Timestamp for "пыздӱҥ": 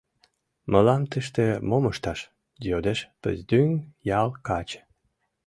3.21-3.69